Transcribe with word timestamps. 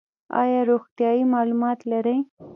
ایا 0.41 0.61
روغتیایی 0.69 1.23
معلومات 1.33 1.79
لرئ؟ 1.91 2.17